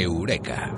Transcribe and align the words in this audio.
Eureka. 0.00 0.72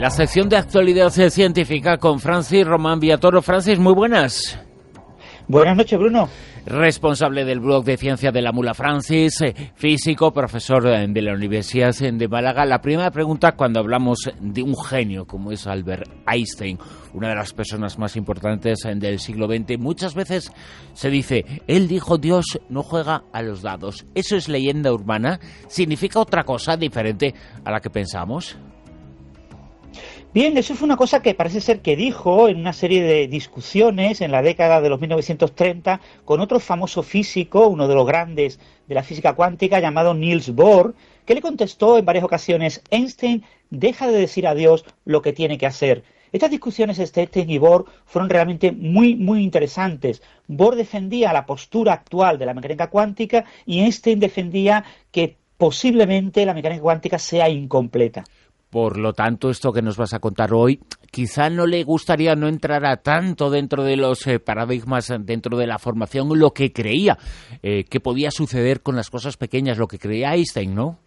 La 0.00 0.10
sección 0.10 0.48
de 0.48 0.56
actualidad 0.56 1.10
científica 1.10 1.98
con 1.98 2.20
Francis 2.20 2.66
Román 2.66 3.00
Villatoro. 3.00 3.42
Francis, 3.42 3.78
muy 3.78 3.94
buenas. 3.94 4.58
Buenas 5.48 5.76
noches, 5.76 5.98
Bruno. 5.98 6.28
Responsable 6.68 7.46
del 7.46 7.60
blog 7.60 7.82
de 7.82 7.96
ciencia 7.96 8.30
de 8.30 8.42
la 8.42 8.52
Mula 8.52 8.74
Francis, 8.74 9.40
eh, 9.40 9.54
físico, 9.74 10.34
profesor 10.34 10.86
eh, 10.86 11.06
de 11.08 11.22
la 11.22 11.32
Universidad 11.32 11.94
de 11.94 12.28
Málaga. 12.28 12.66
La 12.66 12.82
primera 12.82 13.10
pregunta 13.10 13.52
cuando 13.52 13.80
hablamos 13.80 14.30
de 14.38 14.62
un 14.62 14.76
genio 14.76 15.24
como 15.24 15.50
es 15.50 15.66
Albert 15.66 16.10
Einstein, 16.26 16.78
una 17.14 17.30
de 17.30 17.36
las 17.36 17.54
personas 17.54 17.98
más 17.98 18.16
importantes 18.16 18.84
eh, 18.84 18.94
del 18.96 19.18
siglo 19.18 19.46
XX, 19.46 19.78
muchas 19.78 20.14
veces 20.14 20.52
se 20.92 21.08
dice, 21.08 21.62
él 21.66 21.88
dijo 21.88 22.18
Dios 22.18 22.60
no 22.68 22.82
juega 22.82 23.24
a 23.32 23.40
los 23.40 23.62
dados. 23.62 24.04
¿Eso 24.14 24.36
es 24.36 24.50
leyenda 24.50 24.92
urbana? 24.92 25.40
¿Significa 25.68 26.20
otra 26.20 26.44
cosa 26.44 26.76
diferente 26.76 27.34
a 27.64 27.70
la 27.70 27.80
que 27.80 27.88
pensamos? 27.88 28.58
Bien, 30.40 30.56
eso 30.56 30.76
fue 30.76 30.86
una 30.86 30.96
cosa 30.96 31.20
que 31.20 31.34
parece 31.34 31.60
ser 31.60 31.80
que 31.80 31.96
dijo 31.96 32.48
en 32.48 32.58
una 32.58 32.72
serie 32.72 33.02
de 33.02 33.26
discusiones 33.26 34.20
en 34.20 34.30
la 34.30 34.40
década 34.40 34.80
de 34.80 34.88
los 34.88 35.00
1930 35.00 36.00
con 36.24 36.38
otro 36.38 36.60
famoso 36.60 37.02
físico, 37.02 37.66
uno 37.66 37.88
de 37.88 37.96
los 37.96 38.06
grandes 38.06 38.60
de 38.86 38.94
la 38.94 39.02
física 39.02 39.32
cuántica, 39.32 39.80
llamado 39.80 40.14
Niels 40.14 40.54
Bohr, 40.54 40.94
que 41.26 41.34
le 41.34 41.40
contestó 41.40 41.98
en 41.98 42.04
varias 42.04 42.24
ocasiones, 42.24 42.84
Einstein 42.88 43.42
deja 43.70 44.06
de 44.06 44.16
decir 44.16 44.46
a 44.46 44.54
Dios 44.54 44.84
lo 45.04 45.22
que 45.22 45.32
tiene 45.32 45.58
que 45.58 45.66
hacer. 45.66 46.04
Estas 46.30 46.52
discusiones 46.52 47.00
entre 47.00 47.22
Einstein 47.22 47.50
y 47.50 47.58
Bohr 47.58 47.86
fueron 48.06 48.30
realmente 48.30 48.70
muy, 48.70 49.16
muy 49.16 49.42
interesantes. 49.42 50.22
Bohr 50.46 50.76
defendía 50.76 51.32
la 51.32 51.46
postura 51.46 51.94
actual 51.94 52.38
de 52.38 52.46
la 52.46 52.54
mecánica 52.54 52.90
cuántica 52.90 53.44
y 53.66 53.80
Einstein 53.80 54.20
defendía 54.20 54.84
que 55.10 55.36
posiblemente 55.56 56.46
la 56.46 56.54
mecánica 56.54 56.80
cuántica 56.80 57.18
sea 57.18 57.48
incompleta. 57.48 58.22
Por 58.70 58.98
lo 58.98 59.14
tanto, 59.14 59.48
esto 59.48 59.72
que 59.72 59.80
nos 59.80 59.96
vas 59.96 60.12
a 60.12 60.18
contar 60.18 60.52
hoy, 60.52 60.80
quizá 61.10 61.48
no 61.48 61.66
le 61.66 61.84
gustaría, 61.84 62.34
no 62.34 62.48
entrara 62.48 62.98
tanto 62.98 63.48
dentro 63.48 63.82
de 63.82 63.96
los 63.96 64.26
eh, 64.26 64.40
paradigmas, 64.40 65.10
dentro 65.20 65.56
de 65.56 65.66
la 65.66 65.78
formación, 65.78 66.28
lo 66.38 66.52
que 66.52 66.72
creía 66.72 67.16
eh, 67.62 67.84
que 67.84 68.00
podía 68.00 68.30
suceder 68.30 68.82
con 68.82 68.94
las 68.94 69.08
cosas 69.08 69.38
pequeñas, 69.38 69.78
lo 69.78 69.88
que 69.88 69.98
creía 69.98 70.34
Einstein, 70.34 70.74
¿no? 70.74 70.98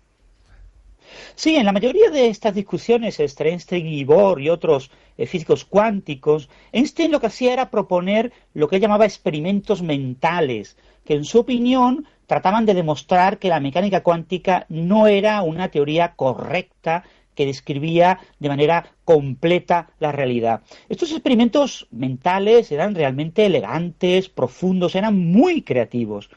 Sí, 1.36 1.56
en 1.56 1.66
la 1.66 1.72
mayoría 1.72 2.10
de 2.10 2.28
estas 2.28 2.56
discusiones 2.56 3.20
entre 3.20 3.52
Einstein 3.52 3.88
y 3.88 4.04
Bohr 4.06 4.42
y 4.42 4.50
otros 4.50 4.92
eh, 5.18 5.28
físicos 5.28 5.66
cuánticos, 5.66 6.50
Einstein 6.72 7.12
lo 7.12 7.20
que 7.20 7.28
hacía 7.28 7.54
era 7.54 7.70
proponer 7.70 8.32
lo 8.54 8.68
que 8.68 8.80
llamaba 8.80 9.06
experimentos 9.06 9.82
mentales, 9.82 10.78
que 11.06 11.14
en 11.14 11.26
su 11.26 11.40
opinión 11.40 12.08
trataban 12.28 12.66
de 12.66 12.74
demostrar 12.74 13.40
que 13.40 13.50
la 13.50 13.60
mecánica 13.60 14.04
cuántica 14.04 14.66
no 14.70 15.08
era 15.08 15.42
una 15.42 15.70
teoría 15.70 16.14
correcta 16.16 17.04
que 17.36 17.46
describía 17.46 18.20
de 18.40 18.50
manera 18.50 18.94
completa 19.06 19.92
la 20.00 20.12
realidad. 20.12 20.62
Estos 20.90 21.12
experimentos 21.12 21.88
mentales 21.92 22.72
eran 22.72 22.96
realmente 22.96 23.46
elegantes, 23.46 24.30
profundos, 24.30 24.96
eran 24.96 25.18
muy 25.18 25.62
creativos. 25.62 26.30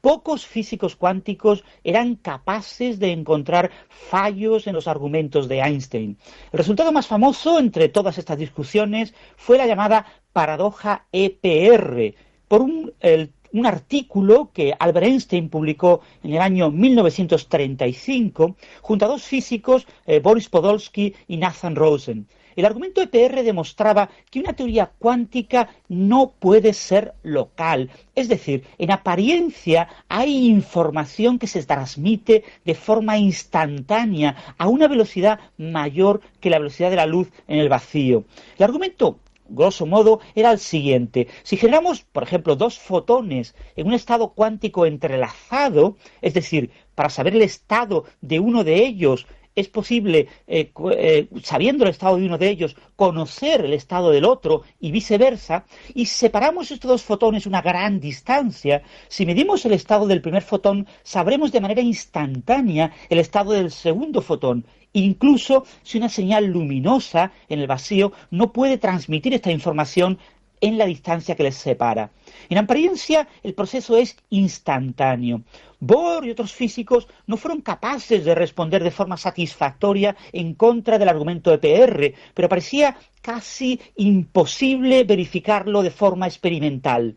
Pocos 0.00 0.46
físicos 0.46 0.94
cuánticos 0.94 1.64
eran 1.82 2.14
capaces 2.14 3.00
de 3.00 3.10
encontrar 3.10 3.72
fallos 3.88 4.68
en 4.68 4.74
los 4.74 4.86
argumentos 4.86 5.48
de 5.48 5.60
Einstein. 5.60 6.16
El 6.52 6.58
resultado 6.58 6.92
más 6.92 7.08
famoso 7.08 7.58
entre 7.58 7.88
todas 7.88 8.16
estas 8.18 8.38
discusiones 8.38 9.14
fue 9.36 9.58
la 9.58 9.66
llamada 9.66 10.06
paradoja 10.32 11.06
EPR, 11.10 12.14
por 12.46 12.62
un, 12.62 12.92
el 13.00 13.32
un 13.52 13.66
artículo 13.66 14.50
que 14.52 14.74
Albert 14.78 15.06
Einstein 15.06 15.48
publicó 15.48 16.00
en 16.22 16.34
el 16.34 16.40
año 16.40 16.70
1935 16.70 18.56
junto 18.82 19.04
a 19.04 19.08
dos 19.08 19.22
físicos, 19.22 19.86
eh, 20.06 20.20
Boris 20.20 20.48
Podolsky 20.48 21.14
y 21.28 21.36
Nathan 21.36 21.76
Rosen. 21.76 22.26
El 22.56 22.64
argumento 22.64 23.02
EPR 23.02 23.42
demostraba 23.42 24.08
que 24.30 24.40
una 24.40 24.54
teoría 24.54 24.90
cuántica 24.98 25.68
no 25.88 26.32
puede 26.38 26.72
ser 26.72 27.12
local, 27.22 27.90
es 28.14 28.30
decir, 28.30 28.64
en 28.78 28.90
apariencia 28.90 29.88
hay 30.08 30.46
información 30.46 31.38
que 31.38 31.46
se 31.46 31.62
transmite 31.64 32.44
de 32.64 32.74
forma 32.74 33.18
instantánea 33.18 34.54
a 34.56 34.68
una 34.68 34.88
velocidad 34.88 35.38
mayor 35.58 36.22
que 36.40 36.48
la 36.48 36.58
velocidad 36.58 36.88
de 36.88 36.96
la 36.96 37.04
luz 37.04 37.28
en 37.46 37.58
el 37.58 37.68
vacío. 37.68 38.24
El 38.56 38.64
argumento 38.64 39.18
grosso 39.48 39.86
modo, 39.86 40.20
era 40.34 40.50
el 40.50 40.58
siguiente. 40.58 41.28
Si 41.42 41.56
generamos, 41.56 42.02
por 42.02 42.22
ejemplo, 42.22 42.56
dos 42.56 42.78
fotones 42.78 43.54
en 43.76 43.86
un 43.86 43.94
estado 43.94 44.32
cuántico 44.34 44.86
entrelazado, 44.86 45.96
es 46.20 46.34
decir, 46.34 46.70
para 46.94 47.10
saber 47.10 47.34
el 47.34 47.42
estado 47.42 48.04
de 48.20 48.40
uno 48.40 48.64
de 48.64 48.84
ellos, 48.86 49.26
es 49.56 49.68
posible, 49.68 50.28
eh, 50.46 50.70
eh, 50.92 51.28
sabiendo 51.42 51.84
el 51.84 51.90
estado 51.90 52.18
de 52.18 52.26
uno 52.26 52.36
de 52.36 52.50
ellos, 52.50 52.76
conocer 52.94 53.64
el 53.64 53.72
estado 53.72 54.10
del 54.10 54.26
otro 54.26 54.62
y 54.78 54.90
viceversa, 54.90 55.64
y 55.94 56.06
separamos 56.06 56.70
estos 56.70 56.90
dos 56.90 57.02
fotones 57.02 57.46
una 57.46 57.62
gran 57.62 57.98
distancia, 57.98 58.82
si 59.08 59.24
medimos 59.24 59.64
el 59.64 59.72
estado 59.72 60.06
del 60.06 60.20
primer 60.20 60.42
fotón, 60.42 60.86
sabremos 61.02 61.52
de 61.52 61.62
manera 61.62 61.80
instantánea 61.80 62.92
el 63.08 63.18
estado 63.18 63.52
del 63.52 63.70
segundo 63.70 64.20
fotón, 64.20 64.66
incluso 65.04 65.64
si 65.82 65.98
una 65.98 66.08
señal 66.08 66.46
luminosa 66.46 67.32
en 67.48 67.60
el 67.60 67.66
vacío 67.66 68.12
no 68.30 68.52
puede 68.52 68.78
transmitir 68.78 69.34
esta 69.34 69.50
información 69.50 70.18
en 70.60 70.78
la 70.78 70.86
distancia 70.86 71.34
que 71.34 71.42
les 71.42 71.56
separa. 71.56 72.10
En 72.48 72.58
apariencia, 72.58 73.28
el 73.42 73.54
proceso 73.54 73.96
es 73.96 74.16
instantáneo. 74.30 75.42
Bohr 75.80 76.24
y 76.24 76.30
otros 76.30 76.52
físicos 76.52 77.06
no 77.26 77.36
fueron 77.36 77.60
capaces 77.60 78.24
de 78.24 78.34
responder 78.34 78.82
de 78.82 78.90
forma 78.90 79.16
satisfactoria 79.16 80.16
en 80.32 80.54
contra 80.54 80.98
del 80.98 81.08
argumento 81.08 81.50
de 81.50 81.58
PR, 81.58 82.14
pero 82.34 82.48
parecía 82.48 82.96
casi 83.20 83.80
imposible 83.96 85.04
verificarlo 85.04 85.82
de 85.82 85.90
forma 85.90 86.26
experimental. 86.26 87.16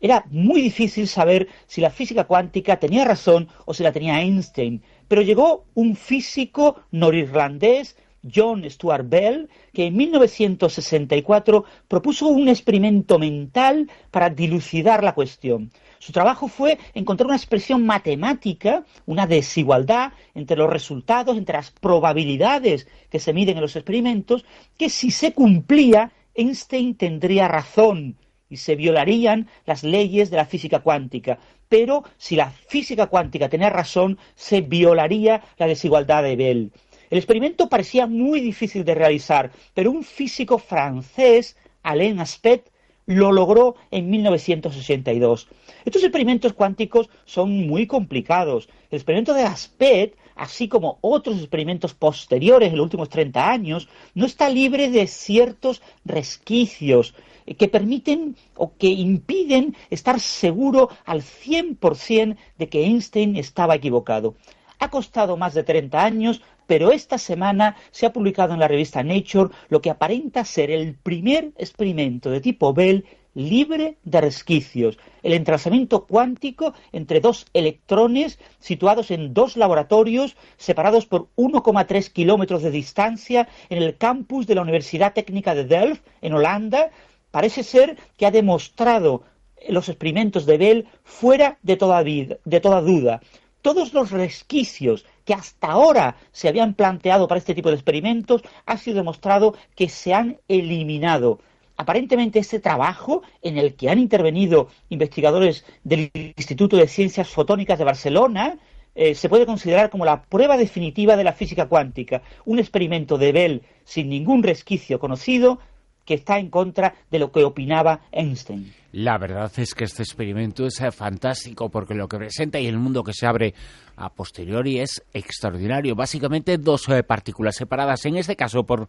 Era 0.00 0.26
muy 0.28 0.60
difícil 0.60 1.08
saber 1.08 1.48
si 1.66 1.80
la 1.80 1.88
física 1.88 2.24
cuántica 2.24 2.78
tenía 2.78 3.06
razón 3.06 3.48
o 3.64 3.72
si 3.72 3.82
la 3.82 3.92
tenía 3.92 4.20
Einstein, 4.20 4.82
pero 5.08 5.22
llegó 5.22 5.64
un 5.74 5.96
físico 5.96 6.82
norirlandés, 6.90 7.96
John 8.32 8.68
Stuart 8.68 9.06
Bell, 9.08 9.48
que 9.72 9.86
en 9.86 9.96
1964 9.96 11.64
propuso 11.88 12.28
un 12.28 12.48
experimento 12.48 13.18
mental 13.18 13.90
para 14.10 14.30
dilucidar 14.30 15.04
la 15.04 15.14
cuestión. 15.14 15.70
Su 15.98 16.12
trabajo 16.12 16.48
fue 16.48 16.78
encontrar 16.94 17.26
una 17.26 17.36
expresión 17.36 17.84
matemática, 17.84 18.84
una 19.06 19.26
desigualdad 19.26 20.12
entre 20.34 20.56
los 20.56 20.70
resultados, 20.70 21.36
entre 21.36 21.56
las 21.56 21.70
probabilidades 21.70 22.86
que 23.10 23.20
se 23.20 23.32
miden 23.32 23.56
en 23.56 23.62
los 23.62 23.76
experimentos, 23.76 24.44
que 24.78 24.88
si 24.88 25.10
se 25.10 25.32
cumplía, 25.32 26.12
Einstein 26.34 26.96
tendría 26.96 27.48
razón 27.48 28.16
y 28.54 28.56
se 28.56 28.76
violarían 28.76 29.48
las 29.66 29.82
leyes 29.82 30.30
de 30.30 30.36
la 30.36 30.46
física 30.46 30.78
cuántica. 30.78 31.40
Pero 31.68 32.04
si 32.18 32.36
la 32.36 32.50
física 32.50 33.08
cuántica 33.08 33.48
tenía 33.48 33.68
razón, 33.68 34.16
se 34.36 34.60
violaría 34.60 35.42
la 35.58 35.66
desigualdad 35.66 36.22
de 36.22 36.36
Bell. 36.36 36.72
El 37.10 37.18
experimento 37.18 37.68
parecía 37.68 38.06
muy 38.06 38.40
difícil 38.40 38.84
de 38.84 38.94
realizar, 38.94 39.50
pero 39.74 39.90
un 39.90 40.04
físico 40.04 40.58
francés, 40.58 41.56
Alain 41.82 42.20
Aspect, 42.20 42.68
lo 43.06 43.32
logró 43.32 43.74
en 43.90 44.08
1962. 44.08 45.48
Estos 45.84 46.04
experimentos 46.04 46.52
cuánticos 46.52 47.10
son 47.24 47.66
muy 47.66 47.88
complicados. 47.88 48.68
El 48.90 48.96
experimento 48.98 49.34
de 49.34 49.42
Aspect, 49.42 50.16
así 50.34 50.68
como 50.68 50.98
otros 51.00 51.38
experimentos 51.38 51.94
posteriores 51.94 52.70
en 52.70 52.76
los 52.76 52.84
últimos 52.84 53.08
30 53.08 53.50
años, 53.50 53.88
no 54.14 54.26
está 54.26 54.48
libre 54.48 54.90
de 54.90 55.06
ciertos 55.06 55.82
resquicios 56.04 57.14
que 57.58 57.68
permiten 57.68 58.36
o 58.56 58.76
que 58.76 58.88
impiden 58.88 59.76
estar 59.90 60.18
seguro 60.18 60.88
al 61.04 61.22
100% 61.22 62.36
de 62.58 62.68
que 62.68 62.84
Einstein 62.84 63.36
estaba 63.36 63.74
equivocado. 63.74 64.34
Ha 64.78 64.90
costado 64.90 65.36
más 65.36 65.54
de 65.54 65.62
30 65.62 66.02
años, 66.02 66.42
pero 66.66 66.90
esta 66.90 67.18
semana 67.18 67.76
se 67.90 68.06
ha 68.06 68.12
publicado 68.12 68.54
en 68.54 68.60
la 68.60 68.68
revista 68.68 69.02
Nature 69.02 69.54
lo 69.68 69.80
que 69.80 69.90
aparenta 69.90 70.44
ser 70.44 70.70
el 70.70 70.94
primer 70.94 71.52
experimento 71.58 72.30
de 72.30 72.40
tipo 72.40 72.72
Bell 72.72 73.04
libre 73.34 73.98
de 74.04 74.20
resquicios, 74.20 74.98
el 75.22 75.32
entrelazamiento 75.32 76.06
cuántico 76.06 76.74
entre 76.92 77.20
dos 77.20 77.46
electrones 77.52 78.38
situados 78.58 79.10
en 79.10 79.34
dos 79.34 79.56
laboratorios 79.56 80.36
separados 80.56 81.06
por 81.06 81.28
1,3 81.36 82.10
kilómetros 82.12 82.62
de 82.62 82.70
distancia 82.70 83.48
en 83.68 83.82
el 83.82 83.96
campus 83.96 84.46
de 84.46 84.54
la 84.54 84.62
Universidad 84.62 85.12
Técnica 85.12 85.54
de 85.54 85.64
Delft, 85.64 86.06
en 86.22 86.34
Holanda, 86.34 86.90
parece 87.30 87.62
ser 87.62 87.96
que 88.16 88.26
ha 88.26 88.30
demostrado 88.30 89.24
los 89.68 89.88
experimentos 89.88 90.46
de 90.46 90.58
Bell 90.58 90.88
fuera 91.02 91.58
de 91.62 91.76
toda, 91.76 92.02
de 92.02 92.60
toda 92.60 92.80
duda. 92.80 93.20
Todos 93.62 93.94
los 93.94 94.10
resquicios 94.10 95.06
que 95.24 95.32
hasta 95.32 95.68
ahora 95.68 96.16
se 96.32 96.48
habían 96.48 96.74
planteado 96.74 97.26
para 97.26 97.38
este 97.38 97.54
tipo 97.54 97.70
de 97.70 97.76
experimentos 97.76 98.42
ha 98.66 98.76
sido 98.76 98.98
demostrado 98.98 99.54
que 99.74 99.88
se 99.88 100.12
han 100.12 100.38
eliminado. 100.48 101.40
Aparentemente 101.76 102.38
este 102.38 102.60
trabajo 102.60 103.22
en 103.42 103.58
el 103.58 103.74
que 103.74 103.90
han 103.90 103.98
intervenido 103.98 104.68
investigadores 104.88 105.64
del 105.82 106.10
Instituto 106.14 106.76
de 106.76 106.88
Ciencias 106.88 107.28
Fotónicas 107.28 107.78
de 107.78 107.84
Barcelona, 107.84 108.58
eh, 108.94 109.14
se 109.14 109.28
puede 109.28 109.46
considerar 109.46 109.90
como 109.90 110.04
la 110.04 110.22
prueba 110.22 110.56
definitiva 110.56 111.16
de 111.16 111.24
la 111.24 111.32
física 111.32 111.66
cuántica, 111.66 112.22
un 112.44 112.58
experimento 112.58 113.18
de 113.18 113.32
Bell 113.32 113.62
sin 113.84 114.08
ningún 114.08 114.42
resquicio 114.42 115.00
conocido 115.00 115.58
que 116.04 116.14
está 116.14 116.38
en 116.38 116.50
contra 116.50 116.94
de 117.10 117.18
lo 117.18 117.32
que 117.32 117.44
opinaba 117.44 118.00
Einstein. 118.12 118.72
La 118.92 119.18
verdad 119.18 119.50
es 119.56 119.74
que 119.74 119.84
este 119.84 120.04
experimento 120.04 120.66
es 120.66 120.80
eh, 120.80 120.92
fantástico 120.92 121.68
porque 121.68 121.94
lo 121.94 122.06
que 122.06 122.16
presenta 122.16 122.60
y 122.60 122.68
el 122.68 122.78
mundo 122.78 123.02
que 123.02 123.12
se 123.12 123.26
abre 123.26 123.52
a 123.96 124.08
posteriori 124.08 124.78
es 124.78 125.02
extraordinario. 125.12 125.96
Básicamente 125.96 126.58
dos 126.58 126.88
eh, 126.88 127.02
partículas 127.02 127.56
separadas, 127.56 128.04
en 128.04 128.16
este 128.16 128.36
caso 128.36 128.64
por 128.64 128.86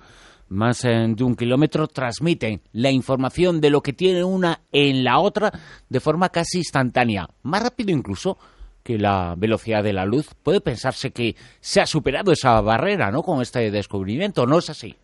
más 0.47 0.85
eh, 0.85 1.07
de 1.09 1.23
un 1.23 1.35
kilómetro, 1.35 1.87
transmiten 1.87 2.61
la 2.71 2.91
información 2.91 3.59
de 3.59 3.71
lo 3.71 3.81
que 3.81 3.93
tiene 3.93 4.23
una 4.23 4.61
en 4.71 5.03
la 5.03 5.17
otra 5.17 5.51
de 5.89 5.99
forma 5.99 6.29
casi 6.29 6.59
instantánea, 6.59 7.27
más 7.41 7.63
rápido 7.63 7.91
incluso 7.91 8.37
que 8.83 8.99
la 8.99 9.33
velocidad 9.35 9.83
de 9.83 9.93
la 9.93 10.05
luz. 10.05 10.29
Puede 10.43 10.61
pensarse 10.61 11.09
que 11.09 11.35
se 11.59 11.81
ha 11.81 11.87
superado 11.87 12.31
esa 12.31 12.61
barrera, 12.61 13.09
¿no? 13.09 13.23
Con 13.23 13.41
este 13.41 13.71
descubrimiento, 13.71 14.45
¿no 14.45 14.59
es 14.59 14.69
así? 14.69 14.95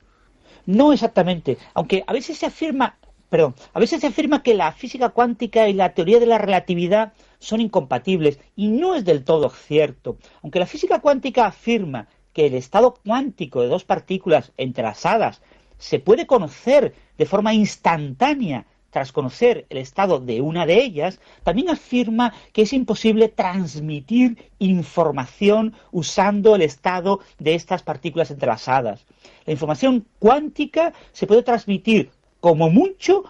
No 0.65 0.93
exactamente, 0.93 1.57
aunque 1.73 2.03
a 2.05 2.13
veces 2.13 2.37
se 2.37 2.45
afirma, 2.45 2.97
perdón, 3.29 3.55
a 3.73 3.79
veces 3.79 4.01
se 4.01 4.07
afirma 4.07 4.43
que 4.43 4.53
la 4.53 4.71
física 4.71 5.09
cuántica 5.09 5.67
y 5.67 5.73
la 5.73 5.93
teoría 5.93 6.19
de 6.19 6.25
la 6.25 6.37
relatividad 6.37 7.13
son 7.39 7.61
incompatibles 7.61 8.39
y 8.55 8.67
no 8.67 8.95
es 8.95 9.03
del 9.05 9.23
todo 9.23 9.49
cierto. 9.49 10.17
Aunque 10.43 10.59
la 10.59 10.67
física 10.67 10.99
cuántica 10.99 11.47
afirma 11.47 12.07
que 12.33 12.47
el 12.47 12.53
estado 12.53 12.95
cuántico 13.05 13.61
de 13.61 13.67
dos 13.67 13.83
partículas 13.83 14.51
entrelazadas 14.57 15.41
se 15.77 15.99
puede 15.99 16.27
conocer 16.27 16.93
de 17.17 17.25
forma 17.25 17.53
instantánea 17.53 18.65
tras 18.91 19.11
conocer 19.11 19.65
el 19.69 19.77
estado 19.77 20.19
de 20.19 20.41
una 20.41 20.65
de 20.65 20.75
ellas, 20.83 21.19
también 21.43 21.69
afirma 21.69 22.33
que 22.53 22.61
es 22.63 22.73
imposible 22.73 23.29
transmitir 23.29 24.51
información 24.59 25.73
usando 25.91 26.55
el 26.55 26.61
estado 26.61 27.21
de 27.39 27.55
estas 27.55 27.81
partículas 27.81 28.29
entrelazadas. 28.29 29.05
La 29.45 29.53
información 29.53 30.05
cuántica 30.19 30.93
se 31.13 31.25
puede 31.25 31.41
transmitir 31.41 32.11
como 32.39 32.69
mucho 32.69 33.23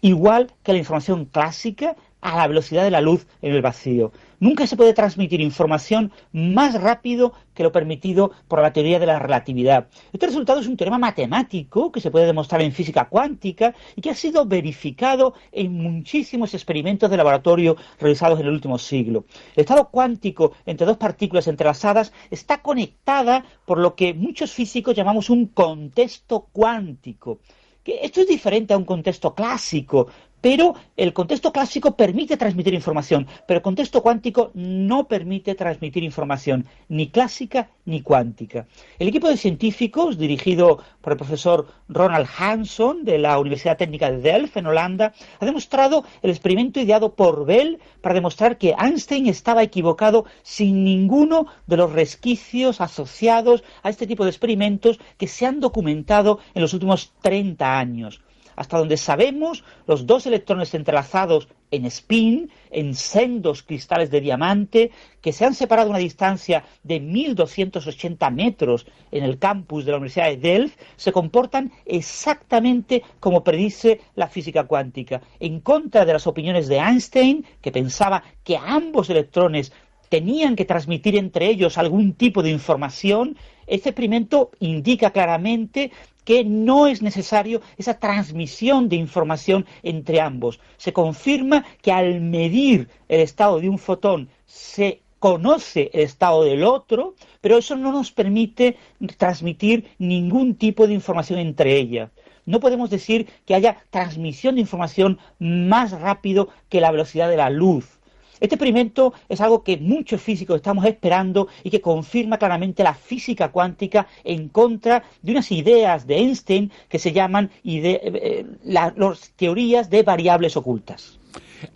igual 0.00 0.52
que 0.62 0.72
la 0.72 0.78
información 0.78 1.26
clásica 1.26 1.96
a 2.20 2.36
la 2.36 2.46
velocidad 2.46 2.84
de 2.84 2.90
la 2.90 3.00
luz 3.00 3.26
en 3.42 3.52
el 3.54 3.62
vacío. 3.62 4.12
Nunca 4.38 4.66
se 4.66 4.76
puede 4.76 4.94
transmitir 4.94 5.40
información 5.40 6.12
más 6.32 6.80
rápido 6.80 7.32
que 7.54 7.62
lo 7.62 7.72
permitido 7.72 8.30
por 8.48 8.62
la 8.62 8.72
teoría 8.72 8.98
de 8.98 9.06
la 9.06 9.18
relatividad. 9.18 9.88
Este 10.12 10.26
resultado 10.26 10.60
es 10.60 10.66
un 10.66 10.76
teorema 10.76 10.98
matemático 10.98 11.92
que 11.92 12.00
se 12.00 12.10
puede 12.10 12.26
demostrar 12.26 12.62
en 12.62 12.72
física 12.72 13.08
cuántica 13.08 13.74
y 13.96 14.00
que 14.00 14.10
ha 14.10 14.14
sido 14.14 14.46
verificado 14.46 15.34
en 15.52 15.72
muchísimos 15.72 16.54
experimentos 16.54 17.10
de 17.10 17.16
laboratorio 17.16 17.76
realizados 17.98 18.40
en 18.40 18.46
el 18.46 18.52
último 18.52 18.78
siglo. 18.78 19.24
El 19.54 19.60
estado 19.60 19.90
cuántico 19.90 20.52
entre 20.64 20.86
dos 20.86 20.96
partículas 20.96 21.46
entrelazadas 21.48 22.12
está 22.30 22.62
conectada 22.62 23.44
por 23.66 23.78
lo 23.78 23.94
que 23.94 24.14
muchos 24.14 24.52
físicos 24.52 24.94
llamamos 24.94 25.28
un 25.28 25.46
contexto 25.46 26.48
cuántico. 26.52 27.40
Esto 27.84 28.20
es 28.20 28.28
diferente 28.28 28.74
a 28.74 28.76
un 28.76 28.84
contexto 28.84 29.34
clásico, 29.34 30.08
pero 30.40 30.74
el 30.96 31.12
contexto 31.12 31.52
clásico 31.52 31.96
permite 31.96 32.36
transmitir 32.36 32.74
información, 32.74 33.26
pero 33.46 33.58
el 33.58 33.62
contexto 33.62 34.02
cuántico 34.02 34.50
no 34.54 35.06
permite 35.08 35.54
transmitir 35.54 36.02
información, 36.02 36.66
ni 36.88 37.08
clásica 37.08 37.70
ni 37.84 38.02
cuántica. 38.02 38.66
El 38.98 39.08
equipo 39.08 39.28
de 39.28 39.36
científicos, 39.36 40.18
dirigido 40.18 40.82
por 41.00 41.12
el 41.12 41.18
profesor 41.18 41.66
Ronald 41.88 42.28
Hanson 42.38 43.04
de 43.04 43.18
la 43.18 43.38
Universidad 43.38 43.76
Técnica 43.76 44.10
de 44.10 44.18
Delft, 44.18 44.56
en 44.56 44.66
Holanda, 44.66 45.12
ha 45.38 45.44
demostrado 45.44 46.04
el 46.22 46.30
experimento 46.30 46.80
ideado 46.80 47.14
por 47.14 47.44
Bell 47.44 47.78
para 48.00 48.14
demostrar 48.14 48.58
que 48.58 48.74
Einstein 48.78 49.26
estaba 49.26 49.62
equivocado 49.62 50.24
sin 50.42 50.84
ninguno 50.84 51.46
de 51.66 51.76
los 51.76 51.92
resquicios 51.92 52.80
asociados 52.80 53.64
a 53.82 53.90
este 53.90 54.06
tipo 54.06 54.24
de 54.24 54.30
experimentos 54.30 54.98
que 55.18 55.26
se 55.26 55.46
han 55.46 55.60
documentado 55.60 56.38
en 56.54 56.62
los 56.62 56.74
últimos 56.74 57.12
30 57.22 57.78
años. 57.78 58.20
Hasta 58.60 58.76
donde 58.76 58.98
sabemos, 58.98 59.64
los 59.86 60.04
dos 60.04 60.26
electrones 60.26 60.74
entrelazados 60.74 61.48
en 61.70 61.86
spin, 61.86 62.50
en 62.70 62.94
sendos 62.94 63.62
cristales 63.62 64.10
de 64.10 64.20
diamante, 64.20 64.90
que 65.22 65.32
se 65.32 65.46
han 65.46 65.54
separado 65.54 65.88
a 65.88 65.92
una 65.92 65.98
distancia 65.98 66.64
de 66.82 67.00
1280 67.00 68.28
metros 68.28 68.86
en 69.12 69.24
el 69.24 69.38
campus 69.38 69.86
de 69.86 69.92
la 69.92 69.96
Universidad 69.96 70.26
de 70.26 70.36
Delft, 70.36 70.78
se 70.96 71.10
comportan 71.10 71.72
exactamente 71.86 73.02
como 73.18 73.42
predice 73.42 74.02
la 74.14 74.28
física 74.28 74.64
cuántica, 74.64 75.22
en 75.38 75.60
contra 75.60 76.04
de 76.04 76.12
las 76.12 76.26
opiniones 76.26 76.68
de 76.68 76.80
Einstein, 76.80 77.46
que 77.62 77.72
pensaba 77.72 78.22
que 78.44 78.58
ambos 78.58 79.08
electrones 79.08 79.72
tenían 80.10 80.54
que 80.54 80.66
transmitir 80.66 81.16
entre 81.16 81.46
ellos 81.46 81.78
algún 81.78 82.12
tipo 82.12 82.42
de 82.42 82.50
información, 82.50 83.38
este 83.66 83.90
experimento 83.90 84.50
indica 84.58 85.12
claramente 85.12 85.92
que 86.24 86.44
no 86.44 86.86
es 86.86 87.02
necesario 87.02 87.60
esa 87.76 87.98
transmisión 87.98 88.88
de 88.88 88.96
información 88.96 89.66
entre 89.82 90.20
ambos. 90.20 90.60
Se 90.76 90.92
confirma 90.92 91.64
que 91.82 91.92
al 91.92 92.20
medir 92.20 92.88
el 93.08 93.20
estado 93.20 93.60
de 93.60 93.68
un 93.68 93.78
fotón 93.78 94.28
se 94.46 95.02
conoce 95.18 95.90
el 95.92 96.00
estado 96.00 96.44
del 96.44 96.64
otro, 96.64 97.14
pero 97.40 97.58
eso 97.58 97.76
no 97.76 97.92
nos 97.92 98.10
permite 98.10 98.76
transmitir 99.18 99.90
ningún 99.98 100.54
tipo 100.54 100.86
de 100.86 100.94
información 100.94 101.38
entre 101.38 101.76
ellas. 101.76 102.10
No 102.46 102.58
podemos 102.58 102.90
decir 102.90 103.28
que 103.46 103.54
haya 103.54 103.84
transmisión 103.90 104.54
de 104.54 104.62
información 104.62 105.18
más 105.38 105.92
rápido 105.92 106.48
que 106.68 106.80
la 106.80 106.90
velocidad 106.90 107.28
de 107.28 107.36
la 107.36 107.50
luz. 107.50 107.99
Este 108.40 108.54
experimento 108.54 109.12
es 109.28 109.40
algo 109.40 109.62
que 109.62 109.76
muchos 109.76 110.20
físicos 110.20 110.56
estamos 110.56 110.84
esperando 110.86 111.48
y 111.62 111.70
que 111.70 111.80
confirma 111.80 112.38
claramente 112.38 112.82
la 112.82 112.94
física 112.94 113.50
cuántica 113.50 114.06
en 114.24 114.48
contra 114.48 115.04
de 115.22 115.32
unas 115.32 115.52
ideas 115.52 116.06
de 116.06 116.16
Einstein 116.16 116.72
que 116.88 116.98
se 116.98 117.12
llaman 117.12 117.50
eh, 117.64 118.46
las 118.64 119.30
teorías 119.36 119.90
de 119.90 120.02
variables 120.02 120.56
ocultas. 120.56 121.18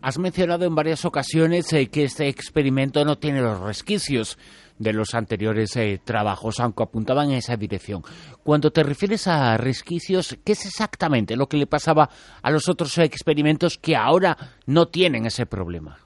Has 0.00 0.19
mencionado 0.19 0.64
en 0.64 0.75
varias 0.75 1.05
ocasiones 1.05 1.70
eh, 1.72 1.88
que 1.88 2.05
este 2.05 2.28
experimento 2.28 3.05
no 3.05 3.19
tiene 3.19 3.43
los 3.43 3.61
resquicios 3.61 4.38
de 4.78 4.93
los 4.93 5.14
anteriores 5.14 5.76
eh, 5.76 6.00
trabajos, 6.02 6.58
aunque 6.58 6.82
apuntaban 6.82 7.31
en 7.31 7.37
esa 7.37 7.56
dirección. 7.56 8.02
Cuando 8.43 8.72
te 8.72 8.82
refieres 8.82 9.28
a 9.28 9.56
resquicios, 9.56 10.37
¿qué 10.44 10.52
es 10.52 10.66
exactamente 10.66 11.37
lo 11.37 11.49
que 11.49 11.58
le 11.58 11.66
pasaba 11.66 12.08
a 12.43 12.50
los 12.50 12.69
otros 12.69 12.99
experimentos 12.99 13.78
que 13.78 13.94
ahora 13.94 14.37
no 14.66 14.88
tienen 14.88 15.26
ese 15.26 15.46
problema? 15.46 16.04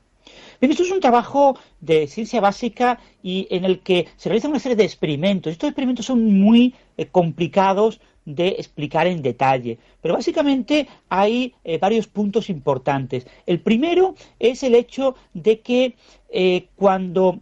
Esto 0.61 0.83
es 0.83 0.91
un 0.91 1.01
trabajo 1.01 1.59
de 1.81 2.07
ciencia 2.07 2.41
básica 2.41 2.99
y 3.23 3.47
en 3.51 3.65
el 3.65 3.81
que 3.81 4.09
se 4.17 4.29
realizan 4.29 4.51
una 4.51 4.61
serie 4.61 4.77
de 4.77 4.85
experimentos. 4.85 5.53
Estos 5.53 5.69
experimentos 5.69 6.07
son 6.07 6.25
muy 6.41 6.75
eh, 6.97 7.07
complicados 7.07 8.01
de 8.25 8.49
explicar 8.49 9.07
en 9.07 9.23
detalle. 9.23 9.79
Pero 10.03 10.15
básicamente 10.15 10.89
hay 11.09 11.55
eh, 11.65 11.79
varios 11.79 12.09
puntos 12.09 12.51
importantes. 12.51 13.27
El 13.47 13.61
primero 13.61 14.15
es 14.39 14.63
el 14.63 14.75
hecho 14.75 15.15
de 15.33 15.61
que 15.61 15.95
eh, 16.31 16.69
cuando 16.77 17.41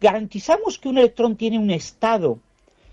garantizamos 0.00 0.78
que 0.78 0.88
un 0.88 0.96
electrón 0.96 1.36
tiene 1.36 1.58
un 1.58 1.70
estado, 1.70 2.38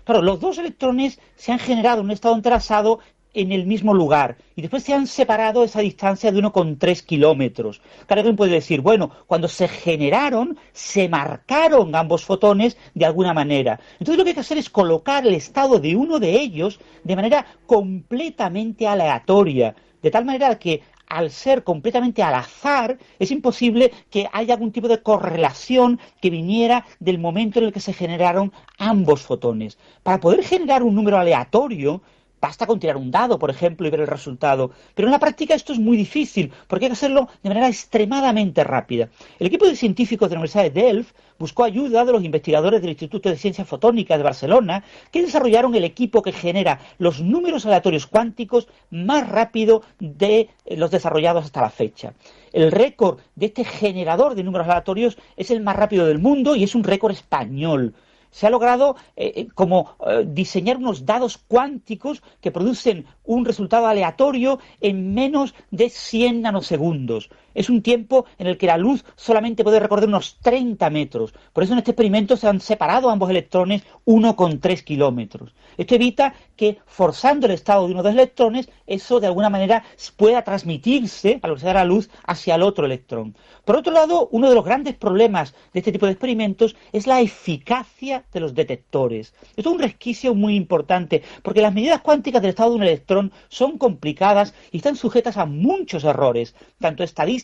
claro, 0.04 0.20
los 0.20 0.40
dos 0.40 0.58
electrones 0.58 1.18
se 1.34 1.52
han 1.52 1.58
generado 1.58 2.00
en 2.00 2.04
un 2.04 2.10
estado 2.10 2.34
entrelazado 2.34 3.00
en 3.34 3.52
el 3.52 3.66
mismo 3.66 3.94
lugar 3.94 4.36
y 4.56 4.62
después 4.62 4.82
se 4.82 4.92
han 4.92 5.06
separado 5.06 5.64
esa 5.64 5.80
distancia 5.80 6.32
de 6.32 6.38
uno 6.38 6.52
con 6.52 6.78
tres 6.78 7.02
kilómetros. 7.02 7.80
Claro, 8.06 8.20
alguien 8.20 8.36
puede 8.36 8.52
decir, 8.52 8.80
bueno, 8.80 9.10
cuando 9.26 9.48
se 9.48 9.68
generaron, 9.68 10.58
se 10.72 11.08
marcaron 11.08 11.94
ambos 11.94 12.24
fotones 12.24 12.76
de 12.94 13.06
alguna 13.06 13.32
manera. 13.32 13.80
Entonces 13.98 14.18
lo 14.18 14.24
que 14.24 14.30
hay 14.30 14.34
que 14.34 14.40
hacer 14.40 14.58
es 14.58 14.70
colocar 14.70 15.26
el 15.26 15.34
estado 15.34 15.78
de 15.78 15.96
uno 15.96 16.18
de 16.18 16.40
ellos 16.40 16.80
de 17.04 17.16
manera 17.16 17.46
completamente 17.66 18.86
aleatoria, 18.86 19.74
de 20.02 20.10
tal 20.10 20.24
manera 20.24 20.58
que 20.58 20.82
al 21.10 21.30
ser 21.30 21.64
completamente 21.64 22.22
al 22.22 22.34
azar, 22.34 22.96
es 23.18 23.32
imposible 23.32 23.90
que 24.10 24.28
haya 24.32 24.54
algún 24.54 24.70
tipo 24.70 24.86
de 24.86 25.02
correlación 25.02 25.98
que 26.20 26.30
viniera 26.30 26.86
del 27.00 27.18
momento 27.18 27.58
en 27.58 27.66
el 27.66 27.72
que 27.72 27.80
se 27.80 27.92
generaron 27.92 28.52
ambos 28.78 29.22
fotones. 29.22 29.76
Para 30.04 30.20
poder 30.20 30.44
generar 30.44 30.84
un 30.84 30.94
número 30.94 31.18
aleatorio, 31.18 32.00
Basta 32.40 32.66
con 32.66 32.80
tirar 32.80 32.96
un 32.96 33.10
dado, 33.10 33.38
por 33.38 33.50
ejemplo, 33.50 33.86
y 33.86 33.90
ver 33.90 34.00
el 34.00 34.06
resultado. 34.06 34.70
Pero 34.94 35.08
en 35.08 35.12
la 35.12 35.18
práctica 35.18 35.54
esto 35.54 35.72
es 35.72 35.78
muy 35.78 35.96
difícil, 35.96 36.52
porque 36.66 36.86
hay 36.86 36.90
que 36.90 36.94
hacerlo 36.94 37.28
de 37.42 37.50
manera 37.50 37.68
extremadamente 37.68 38.64
rápida. 38.64 39.10
El 39.38 39.46
equipo 39.48 39.66
de 39.66 39.76
científicos 39.76 40.28
de 40.28 40.36
la 40.36 40.40
Universidad 40.40 40.64
de 40.64 40.82
Delft 40.82 41.14
buscó 41.38 41.64
ayuda 41.64 42.04
de 42.04 42.12
los 42.12 42.24
investigadores 42.24 42.80
del 42.80 42.90
Instituto 42.90 43.28
de 43.28 43.36
Ciencias 43.36 43.68
Fotónicas 43.68 44.18
de 44.18 44.24
Barcelona, 44.24 44.84
que 45.10 45.22
desarrollaron 45.22 45.74
el 45.74 45.84
equipo 45.84 46.22
que 46.22 46.32
genera 46.32 46.80
los 46.98 47.20
números 47.20 47.66
aleatorios 47.66 48.06
cuánticos 48.06 48.68
más 48.90 49.28
rápido 49.28 49.82
de 49.98 50.48
los 50.66 50.90
desarrollados 50.90 51.44
hasta 51.44 51.60
la 51.60 51.70
fecha. 51.70 52.14
El 52.52 52.72
récord 52.72 53.20
de 53.36 53.46
este 53.46 53.64
generador 53.64 54.34
de 54.34 54.44
números 54.44 54.66
aleatorios 54.66 55.18
es 55.36 55.50
el 55.50 55.60
más 55.62 55.76
rápido 55.76 56.06
del 56.06 56.18
mundo 56.18 56.56
y 56.56 56.64
es 56.64 56.74
un 56.74 56.84
récord 56.84 57.12
español. 57.12 57.94
Se 58.30 58.46
ha 58.46 58.50
logrado 58.50 58.96
eh, 59.16 59.32
eh, 59.36 59.48
como 59.54 59.96
eh, 60.06 60.24
diseñar 60.26 60.76
unos 60.76 61.04
dados 61.04 61.38
cuánticos 61.38 62.22
que 62.40 62.50
producen 62.50 63.06
un 63.24 63.44
resultado 63.44 63.86
aleatorio 63.86 64.58
en 64.80 65.14
menos 65.14 65.54
de 65.70 65.90
100 65.90 66.42
nanosegundos. 66.42 67.30
Es 67.54 67.70
un 67.70 67.82
tiempo 67.82 68.26
en 68.38 68.46
el 68.46 68.58
que 68.58 68.66
la 68.66 68.78
luz 68.78 69.04
solamente 69.16 69.64
puede 69.64 69.80
recorrer 69.80 70.08
unos 70.08 70.38
30 70.42 70.88
metros. 70.90 71.34
Por 71.52 71.64
eso 71.64 71.72
en 71.72 71.78
este 71.78 71.92
experimento 71.92 72.36
se 72.36 72.48
han 72.48 72.60
separado 72.60 73.10
ambos 73.10 73.30
electrones 73.30 73.82
1,3 74.06 74.84
kilómetros. 74.84 75.54
Esto 75.76 75.94
evita 75.94 76.34
que 76.56 76.78
forzando 76.86 77.46
el 77.46 77.52
estado 77.52 77.86
de 77.86 77.92
uno 77.92 78.02
de 78.02 78.10
los 78.10 78.18
electrones, 78.18 78.68
eso 78.86 79.20
de 79.20 79.26
alguna 79.26 79.48
manera 79.48 79.82
pueda 80.16 80.42
transmitirse 80.42 81.40
a 81.42 81.48
lo 81.48 81.54
que 81.54 81.62
sea 81.62 81.74
la 81.74 81.84
luz 81.84 82.10
hacia 82.26 82.56
el 82.56 82.62
otro 82.62 82.86
electrón. 82.86 83.34
Por 83.64 83.76
otro 83.76 83.92
lado, 83.92 84.28
uno 84.32 84.48
de 84.48 84.54
los 84.54 84.64
grandes 84.64 84.94
problemas 84.94 85.54
de 85.72 85.80
este 85.80 85.92
tipo 85.92 86.06
de 86.06 86.12
experimentos 86.12 86.76
es 86.92 87.06
la 87.06 87.20
eficacia 87.20 88.24
de 88.32 88.40
los 88.40 88.54
detectores. 88.54 89.32
Esto 89.56 89.70
es 89.70 89.74
un 89.74 89.78
resquicio 89.78 90.34
muy 90.34 90.56
importante, 90.56 91.22
porque 91.42 91.62
las 91.62 91.72
medidas 91.72 92.00
cuánticas 92.00 92.42
del 92.42 92.50
estado 92.50 92.70
de 92.70 92.76
un 92.76 92.82
electrón 92.82 93.32
son 93.48 93.78
complicadas 93.78 94.54
y 94.72 94.78
están 94.78 94.96
sujetas 94.96 95.36
a 95.36 95.46
muchos 95.46 96.04
errores, 96.04 96.54
tanto 96.78 97.04
estadísticos 97.04 97.39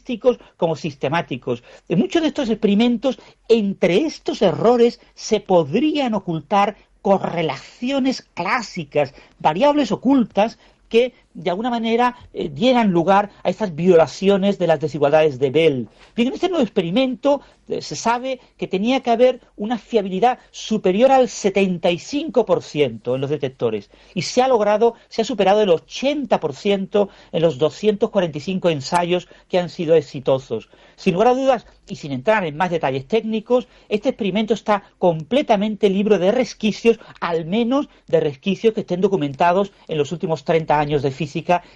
como 0.57 0.77
sistemáticos. 0.77 1.63
En 1.89 1.99
muchos 1.99 2.23
de 2.23 2.29
estos 2.29 2.49
experimentos, 2.49 3.19
entre 3.49 3.99
estos 3.99 4.43
errores 4.43 5.01
se 5.15 5.41
podrían 5.41 6.15
ocultar 6.15 6.77
correlaciones 7.03 8.23
clásicas, 8.35 9.15
variables 9.39 9.93
ocultas 9.93 10.59
que 10.89 11.15
de 11.37 11.51
alguna 11.51 11.71
manera 11.71 12.17
eh, 12.33 12.49
dieran 12.49 12.91
lugar 12.91 13.31
a 13.43 13.51
estas 13.51 13.75
violaciones 13.75 14.59
de 14.59 14.67
las 14.67 14.81
desigualdades 14.81 15.39
de 15.39 15.51
Bell. 15.51 15.89
En 16.17 16.33
este 16.33 16.49
nuevo 16.49 16.65
experimento 16.65 17.43
eh, 17.69 17.83
se 17.83 17.95
sabe 17.95 18.41
que 18.57 18.67
tenía 18.67 19.01
que 19.01 19.11
haber 19.11 19.41
una 19.57 19.77
fiabilidad 19.79 20.39
superior 20.51 21.13
al 21.13 21.29
75% 21.29 23.15
en 23.15 23.21
los 23.21 23.31
detectores 23.31 23.91
y 24.15 24.23
se 24.23 24.41
ha 24.41 24.49
logrado, 24.49 24.95
se 25.09 25.23
ha 25.23 25.25
superado 25.25 25.61
el 25.61 25.69
80% 25.69 27.09
en 27.33 27.43
los 27.43 27.59
245 27.59 28.71
ensayos 28.71 29.29
que 29.49 29.59
han 29.59 29.69
sido 29.69 29.95
exitosos. 29.95 30.71
Sin 30.97 31.13
lugar 31.13 31.29
a 31.29 31.35
dudas, 31.35 31.67
y 31.89 31.97
sin 31.97 32.11
entrar 32.11 32.45
en 32.45 32.57
más 32.57 32.71
detalles 32.71 33.07
técnicos, 33.07 33.69
este 33.89 34.09
experimento 34.09 34.55
está 34.55 34.83
completamente 34.99 35.89
libre 35.89 36.19
de 36.19 36.33
resquicios, 36.33 36.99
al 37.21 37.45
menos 37.45 37.89
de 38.09 38.19
resquicios 38.19 38.75
que 38.75 38.81
estén 38.81 39.01
documentados 39.01 39.73
en 39.87 39.99
los 39.99 40.11
últimos 40.11 40.45
30 40.45 40.81
años 40.81 41.03
de 41.03 41.13
física 41.13 41.26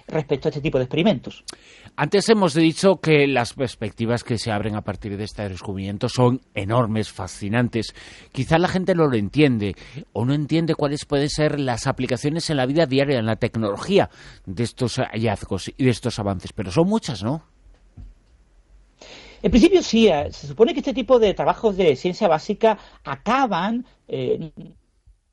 respecto 0.07 0.47
a 0.47 0.49
este 0.49 0.61
tipo 0.61 0.77
de 0.77 0.85
experimentos. 0.85 1.43
Antes 1.95 2.29
hemos 2.29 2.53
dicho 2.53 2.97
que 2.97 3.27
las 3.27 3.53
perspectivas 3.53 4.23
que 4.23 4.37
se 4.37 4.51
abren 4.51 4.75
a 4.75 4.81
partir 4.81 5.17
de 5.17 5.25
este 5.25 5.47
descubrimiento 5.47 6.09
son 6.09 6.41
enormes, 6.55 7.11
fascinantes. 7.11 7.93
Quizá 8.31 8.57
la 8.57 8.67
gente 8.67 8.95
no 8.95 9.07
lo 9.07 9.17
entiende 9.17 9.75
o 10.13 10.25
no 10.25 10.33
entiende 10.33 10.75
cuáles 10.75 11.05
pueden 11.05 11.29
ser 11.29 11.59
las 11.59 11.87
aplicaciones 11.87 12.49
en 12.49 12.57
la 12.57 12.65
vida 12.65 12.85
diaria, 12.85 13.19
en 13.19 13.25
la 13.25 13.35
tecnología 13.35 14.09
de 14.45 14.63
estos 14.63 14.97
hallazgos 14.97 15.71
y 15.77 15.83
de 15.83 15.89
estos 15.89 16.17
avances, 16.19 16.53
pero 16.53 16.71
son 16.71 16.87
muchas, 16.87 17.23
¿no? 17.23 17.43
En 19.43 19.49
principio 19.49 19.81
sí, 19.81 20.07
eh, 20.07 20.27
se 20.31 20.47
supone 20.47 20.73
que 20.73 20.79
este 20.81 20.93
tipo 20.93 21.17
de 21.17 21.33
trabajos 21.33 21.75
de 21.75 21.95
ciencia 21.95 22.27
básica 22.27 22.77
acaban 23.03 23.85
eh, 24.07 24.51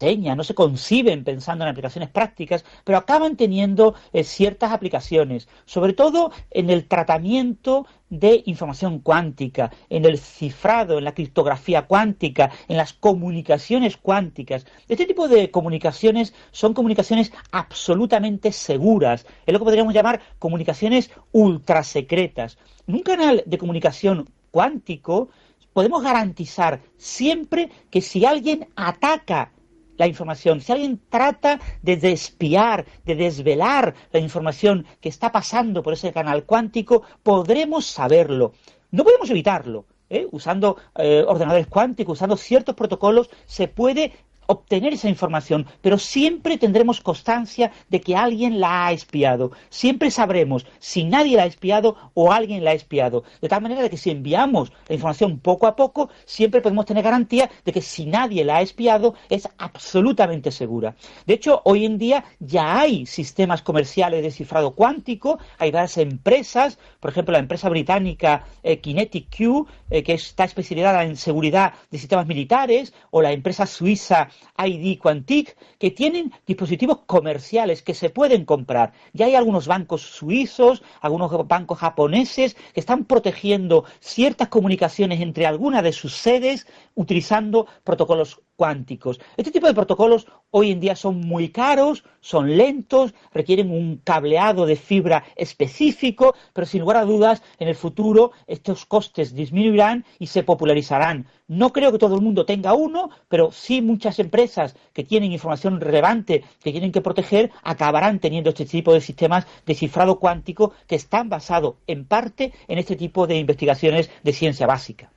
no 0.00 0.44
se 0.44 0.54
conciben 0.54 1.24
pensando 1.24 1.64
en 1.64 1.70
aplicaciones 1.70 2.08
prácticas, 2.08 2.64
pero 2.84 2.98
acaban 2.98 3.36
teniendo 3.36 3.94
eh, 4.12 4.22
ciertas 4.22 4.70
aplicaciones, 4.70 5.48
sobre 5.64 5.92
todo 5.92 6.30
en 6.50 6.70
el 6.70 6.86
tratamiento 6.86 7.86
de 8.08 8.42
información 8.46 9.00
cuántica, 9.00 9.72
en 9.90 10.04
el 10.04 10.18
cifrado, 10.18 10.98
en 10.98 11.04
la 11.04 11.14
criptografía 11.14 11.86
cuántica, 11.86 12.50
en 12.68 12.76
las 12.76 12.92
comunicaciones 12.92 13.96
cuánticas. 13.96 14.66
Este 14.88 15.04
tipo 15.04 15.26
de 15.26 15.50
comunicaciones 15.50 16.32
son 16.52 16.74
comunicaciones 16.74 17.32
absolutamente 17.50 18.52
seguras, 18.52 19.26
es 19.46 19.52
lo 19.52 19.58
que 19.58 19.64
podríamos 19.64 19.94
llamar 19.94 20.20
comunicaciones 20.38 21.10
ultrasecretas. 21.32 22.56
En 22.86 22.94
un 22.94 23.02
canal 23.02 23.42
de 23.44 23.58
comunicación 23.58 24.28
cuántico 24.52 25.28
podemos 25.72 26.02
garantizar 26.02 26.80
siempre 26.96 27.68
que 27.90 28.00
si 28.00 28.24
alguien 28.24 28.68
ataca 28.76 29.52
la 29.98 30.06
información, 30.06 30.60
si 30.60 30.72
alguien 30.72 31.00
trata 31.10 31.60
de 31.82 31.96
despiar, 31.96 32.86
de 33.04 33.16
desvelar 33.16 33.94
la 34.12 34.20
información 34.20 34.86
que 35.00 35.10
está 35.10 35.30
pasando 35.30 35.82
por 35.82 35.92
ese 35.92 36.12
canal 36.12 36.44
cuántico, 36.44 37.02
podremos 37.22 37.84
saberlo. 37.84 38.52
No 38.90 39.04
podemos 39.04 39.28
evitarlo. 39.28 39.84
¿eh? 40.08 40.26
Usando 40.30 40.76
eh, 40.96 41.24
ordenadores 41.26 41.66
cuánticos, 41.66 42.18
usando 42.18 42.36
ciertos 42.36 42.74
protocolos, 42.74 43.28
se 43.44 43.68
puede 43.68 44.12
obtener 44.50 44.94
esa 44.94 45.10
información, 45.10 45.66
pero 45.82 45.98
siempre 45.98 46.56
tendremos 46.56 47.02
constancia 47.02 47.70
de 47.90 48.00
que 48.00 48.16
alguien 48.16 48.60
la 48.60 48.86
ha 48.86 48.92
espiado. 48.92 49.52
Siempre 49.68 50.10
sabremos 50.10 50.66
si 50.78 51.04
nadie 51.04 51.36
la 51.36 51.42
ha 51.42 51.46
espiado 51.46 51.96
o 52.14 52.32
alguien 52.32 52.64
la 52.64 52.70
ha 52.70 52.74
espiado. 52.74 53.24
De 53.42 53.48
tal 53.48 53.60
manera 53.60 53.88
que 53.90 53.98
si 53.98 54.10
enviamos 54.10 54.72
la 54.88 54.94
información 54.94 55.38
poco 55.38 55.66
a 55.66 55.76
poco, 55.76 56.08
siempre 56.24 56.62
podemos 56.62 56.86
tener 56.86 57.04
garantía 57.04 57.50
de 57.64 57.72
que 57.72 57.82
si 57.82 58.06
nadie 58.06 58.42
la 58.42 58.56
ha 58.56 58.62
espiado 58.62 59.14
es 59.28 59.46
absolutamente 59.58 60.50
segura. 60.50 60.96
De 61.26 61.34
hecho, 61.34 61.60
hoy 61.64 61.84
en 61.84 61.98
día 61.98 62.24
ya 62.40 62.80
hay 62.80 63.04
sistemas 63.04 63.60
comerciales 63.60 64.22
de 64.22 64.30
cifrado 64.30 64.74
cuántico, 64.74 65.38
hay 65.58 65.70
varias 65.70 65.98
empresas, 65.98 66.78
por 67.00 67.10
ejemplo 67.10 67.32
la 67.32 67.38
empresa 67.38 67.68
británica 67.68 68.46
eh, 68.62 68.78
Kinetic 68.78 69.28
Q, 69.36 69.66
eh, 69.90 70.02
que 70.02 70.14
está 70.14 70.44
especializada 70.44 71.04
en 71.04 71.16
seguridad 71.16 71.74
de 71.90 71.98
sistemas 71.98 72.26
militares, 72.26 72.94
o 73.10 73.20
la 73.20 73.32
empresa 73.32 73.66
suiza 73.66 74.30
ID 74.56 74.98
Quantic, 74.98 75.56
que 75.78 75.90
tienen 75.90 76.32
dispositivos 76.46 77.00
comerciales 77.06 77.82
que 77.82 77.94
se 77.94 78.10
pueden 78.10 78.44
comprar. 78.44 78.92
Ya 79.12 79.26
hay 79.26 79.34
algunos 79.34 79.66
bancos 79.66 80.02
suizos, 80.02 80.82
algunos 81.00 81.30
bancos 81.46 81.78
japoneses 81.78 82.56
que 82.74 82.80
están 82.80 83.04
protegiendo 83.04 83.84
ciertas 84.00 84.48
comunicaciones 84.48 85.20
entre 85.20 85.46
algunas 85.46 85.82
de 85.82 85.92
sus 85.92 86.14
sedes 86.14 86.66
utilizando 86.94 87.66
protocolos 87.84 88.40
cuánticos. 88.58 89.20
Este 89.36 89.52
tipo 89.52 89.68
de 89.68 89.72
protocolos 89.72 90.26
hoy 90.50 90.72
en 90.72 90.80
día 90.80 90.96
son 90.96 91.20
muy 91.20 91.50
caros, 91.50 92.02
son 92.20 92.56
lentos, 92.56 93.14
requieren 93.32 93.70
un 93.70 93.98
cableado 94.02 94.66
de 94.66 94.74
fibra 94.74 95.22
específico, 95.36 96.34
pero 96.52 96.66
sin 96.66 96.80
lugar 96.80 96.96
a 96.96 97.04
dudas, 97.04 97.40
en 97.60 97.68
el 97.68 97.76
futuro 97.76 98.32
estos 98.48 98.84
costes 98.84 99.32
disminuirán 99.32 100.04
y 100.18 100.26
se 100.26 100.42
popularizarán. 100.42 101.28
No 101.46 101.72
creo 101.72 101.92
que 101.92 101.98
todo 101.98 102.16
el 102.16 102.20
mundo 102.20 102.44
tenga 102.44 102.74
uno, 102.74 103.10
pero 103.28 103.52
sí 103.52 103.80
muchas 103.80 104.18
empresas 104.18 104.74
que 104.92 105.04
tienen 105.04 105.30
información 105.30 105.80
relevante 105.80 106.42
que 106.60 106.72
tienen 106.72 106.90
que 106.90 107.00
proteger 107.00 107.52
acabarán 107.62 108.18
teniendo 108.18 108.50
este 108.50 108.66
tipo 108.66 108.92
de 108.92 109.00
sistemas 109.00 109.46
de 109.66 109.76
cifrado 109.76 110.18
cuántico 110.18 110.72
que 110.88 110.96
están 110.96 111.28
basados 111.28 111.76
en 111.86 112.06
parte 112.06 112.52
en 112.66 112.78
este 112.78 112.96
tipo 112.96 113.28
de 113.28 113.36
investigaciones 113.36 114.10
de 114.24 114.32
ciencia 114.32 114.66
básica 114.66 115.12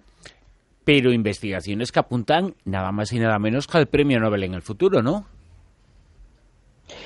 pero 0.84 1.14
investigaciones 1.14 1.92
que 1.92 2.00
apuntan 2.00 2.56
nada 2.66 2.92
más 2.92 3.12
y 3.14 3.20
nada 3.20 3.40
menos 3.40 3.68
que 3.68 3.78
al 3.78 3.88
premio 3.88 4.20
Nobel 4.20 4.44
en 4.44 4.54
el 4.54 4.62
futuro, 4.62 5.02
¿no? 5.02 5.26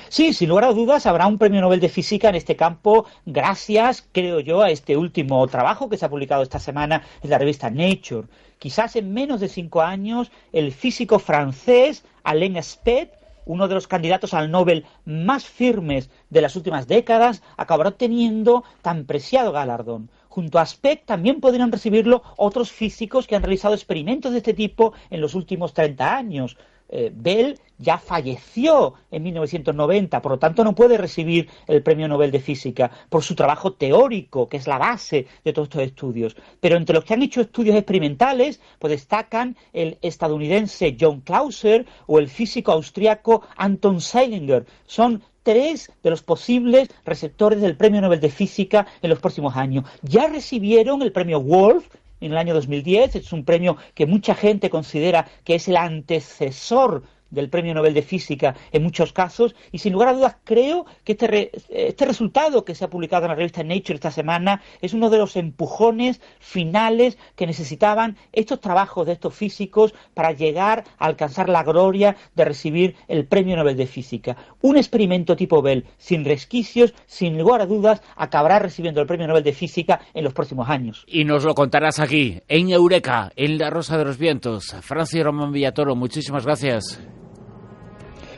Sí, 0.08 0.32
sin 0.32 0.48
lugar 0.48 0.64
a 0.64 0.72
dudas 0.72 1.06
habrá 1.06 1.26
un 1.26 1.38
premio 1.38 1.60
Nobel 1.60 1.80
de 1.80 1.88
Física 1.88 2.28
en 2.28 2.34
este 2.34 2.56
campo 2.56 3.06
gracias, 3.24 4.08
creo 4.12 4.40
yo, 4.40 4.62
a 4.62 4.70
este 4.70 4.96
último 4.96 5.46
trabajo 5.46 5.88
que 5.88 5.96
se 5.96 6.06
ha 6.06 6.10
publicado 6.10 6.42
esta 6.42 6.58
semana 6.58 7.02
en 7.22 7.30
la 7.30 7.38
revista 7.38 7.70
Nature. 7.70 8.26
Quizás 8.58 8.96
en 8.96 9.12
menos 9.12 9.40
de 9.40 9.48
cinco 9.48 9.82
años 9.82 10.32
el 10.52 10.72
físico 10.72 11.18
francés 11.18 12.04
Alain 12.24 12.56
Aspect 12.56 13.14
uno 13.46 13.68
de 13.68 13.74
los 13.74 13.86
candidatos 13.86 14.34
al 14.34 14.50
Nobel 14.50 14.84
más 15.04 15.44
firmes 15.46 16.10
de 16.30 16.42
las 16.42 16.56
últimas 16.56 16.86
décadas, 16.86 17.42
acabará 17.56 17.90
obteniendo 17.90 18.64
tan 18.82 19.06
preciado 19.06 19.52
galardón. 19.52 20.10
Junto 20.36 20.58
a 20.58 20.66
Speck 20.66 21.06
también 21.06 21.40
podrían 21.40 21.72
recibirlo 21.72 22.22
otros 22.36 22.70
físicos 22.70 23.26
que 23.26 23.36
han 23.36 23.42
realizado 23.42 23.72
experimentos 23.72 24.32
de 24.32 24.38
este 24.38 24.52
tipo 24.52 24.92
en 25.08 25.22
los 25.22 25.34
últimos 25.34 25.72
30 25.72 26.14
años. 26.14 26.58
Eh, 26.90 27.10
Bell 27.10 27.58
ya 27.78 27.96
falleció 27.96 28.92
en 29.10 29.22
1990, 29.22 30.20
por 30.20 30.32
lo 30.32 30.38
tanto 30.38 30.62
no 30.62 30.74
puede 30.74 30.98
recibir 30.98 31.48
el 31.66 31.82
Premio 31.82 32.06
Nobel 32.06 32.30
de 32.30 32.40
Física 32.40 32.90
por 33.08 33.22
su 33.22 33.34
trabajo 33.34 33.72
teórico, 33.72 34.46
que 34.46 34.58
es 34.58 34.66
la 34.66 34.76
base 34.76 35.26
de 35.42 35.54
todos 35.54 35.68
estos 35.68 35.82
estudios. 35.84 36.36
Pero 36.60 36.76
entre 36.76 36.96
los 36.96 37.04
que 37.06 37.14
han 37.14 37.22
hecho 37.22 37.40
estudios 37.40 37.74
experimentales, 37.74 38.60
pues 38.78 38.90
destacan 38.90 39.56
el 39.72 39.96
estadounidense 40.02 40.98
John 41.00 41.22
Clauser 41.22 41.86
o 42.06 42.18
el 42.18 42.28
físico 42.28 42.72
austriaco 42.72 43.40
Anton 43.56 44.02
Seilinger. 44.02 44.66
Son 44.84 45.22
tres 45.46 45.92
de 46.02 46.10
los 46.10 46.24
posibles 46.24 46.88
receptores 47.04 47.60
del 47.60 47.76
Premio 47.76 48.00
Nobel 48.00 48.18
de 48.18 48.30
Física 48.30 48.84
en 49.00 49.10
los 49.10 49.20
próximos 49.20 49.56
años. 49.56 49.84
Ya 50.02 50.26
recibieron 50.26 51.02
el 51.02 51.12
premio 51.12 51.40
Wolf 51.40 51.86
en 52.20 52.32
el 52.32 52.36
año 52.36 52.52
2010. 52.52 53.14
Es 53.14 53.32
un 53.32 53.44
premio 53.44 53.76
que 53.94 54.06
mucha 54.06 54.34
gente 54.34 54.70
considera 54.70 55.28
que 55.44 55.54
es 55.54 55.68
el 55.68 55.76
antecesor 55.76 57.04
del 57.30 57.48
Premio 57.48 57.74
Nobel 57.74 57.94
de 57.94 58.02
Física 58.02 58.54
en 58.72 58.82
muchos 58.82 59.12
casos 59.12 59.54
y 59.72 59.78
sin 59.78 59.92
lugar 59.92 60.08
a 60.08 60.12
dudas 60.14 60.36
creo 60.44 60.86
que 61.04 61.12
este, 61.12 61.50
este 61.68 62.04
resultado 62.06 62.64
que 62.64 62.74
se 62.74 62.84
ha 62.84 62.90
publicado 62.90 63.24
en 63.24 63.30
la 63.30 63.34
revista 63.34 63.62
Nature 63.62 63.94
esta 63.94 64.10
semana 64.10 64.62
es 64.80 64.94
uno 64.94 65.10
de 65.10 65.18
los 65.18 65.36
empujones 65.36 66.20
finales 66.38 67.18
que 67.34 67.46
necesitaban 67.46 68.16
estos 68.32 68.60
trabajos 68.60 69.06
de 69.06 69.12
estos 69.12 69.34
físicos 69.34 69.94
para 70.14 70.32
llegar 70.32 70.84
a 70.98 71.06
alcanzar 71.06 71.48
la 71.48 71.62
gloria 71.62 72.16
de 72.34 72.44
recibir 72.44 72.96
el 73.08 73.26
Premio 73.26 73.56
Nobel 73.56 73.76
de 73.76 73.86
Física. 73.86 74.36
Un 74.60 74.76
experimento 74.76 75.36
tipo 75.36 75.62
Bell, 75.62 75.84
sin 75.98 76.24
resquicios, 76.24 76.94
sin 77.06 77.38
lugar 77.38 77.60
a 77.60 77.66
dudas, 77.66 78.02
acabará 78.16 78.58
recibiendo 78.58 79.00
el 79.00 79.06
Premio 79.06 79.26
Nobel 79.26 79.44
de 79.44 79.52
Física 79.52 80.00
en 80.14 80.24
los 80.24 80.32
próximos 80.32 80.68
años. 80.68 81.04
Y 81.06 81.24
nos 81.24 81.44
lo 81.44 81.54
contarás 81.54 82.00
aquí, 82.00 82.40
en 82.48 82.70
Eureka, 82.70 83.32
en 83.36 83.58
La 83.58 83.70
Rosa 83.70 83.98
de 83.98 84.04
los 84.04 84.18
Vientos. 84.18 84.74
Francis 84.82 85.22
Román 85.22 85.52
Villatoro, 85.52 85.96
muchísimas 85.96 86.44
gracias. 86.44 87.00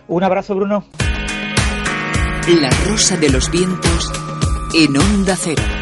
Un 0.08 0.24
abrazo, 0.24 0.54
Bruno. 0.54 0.84
La 2.48 2.70
Rosa 2.88 3.18
de 3.18 3.28
los 3.28 3.50
Vientos 3.50 4.10
en 4.74 4.96
Onda 4.96 5.36
Cero. 5.36 5.77